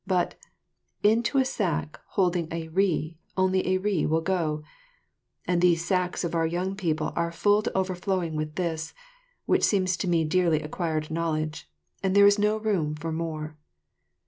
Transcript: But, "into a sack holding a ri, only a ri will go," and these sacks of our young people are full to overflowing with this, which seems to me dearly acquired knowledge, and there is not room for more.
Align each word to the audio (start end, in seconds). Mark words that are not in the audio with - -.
But, 0.07 0.33
"into 1.03 1.37
a 1.37 1.45
sack 1.45 1.99
holding 2.17 2.47
a 2.51 2.69
ri, 2.69 3.19
only 3.37 3.67
a 3.67 3.77
ri 3.77 4.03
will 4.07 4.21
go," 4.21 4.63
and 5.45 5.61
these 5.61 5.85
sacks 5.85 6.23
of 6.23 6.33
our 6.33 6.47
young 6.47 6.75
people 6.75 7.13
are 7.15 7.31
full 7.31 7.61
to 7.61 7.77
overflowing 7.77 8.35
with 8.35 8.55
this, 8.55 8.95
which 9.45 9.61
seems 9.63 9.95
to 9.97 10.07
me 10.07 10.23
dearly 10.25 10.63
acquired 10.63 11.11
knowledge, 11.11 11.69
and 12.01 12.15
there 12.15 12.25
is 12.25 12.39
not 12.39 12.65
room 12.65 12.95
for 12.95 13.11
more. 13.11 13.59